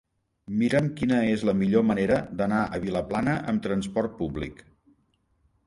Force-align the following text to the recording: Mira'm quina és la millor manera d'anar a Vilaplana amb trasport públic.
Mira'm 0.61 0.87
quina 1.01 1.19
és 1.33 1.43
la 1.49 1.55
millor 1.59 1.85
manera 1.91 2.17
d'anar 2.41 2.63
a 2.63 2.81
Vilaplana 2.87 3.37
amb 3.53 3.65
trasport 3.69 4.19
públic. 4.25 4.67